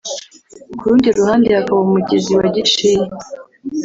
[0.77, 3.05] ku rundi ruhande hakaba umugezi wa Giciye